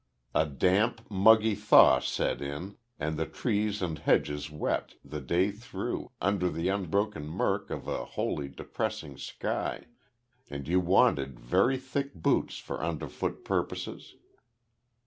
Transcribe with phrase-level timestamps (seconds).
[0.33, 6.09] A damp, muggy thaw set in, and the trees and hedges wept, the day through,
[6.19, 9.83] under the unbroken murk of a wholly depressing sky;
[10.49, 14.15] and you wanted very thick boots for underfoot purposes.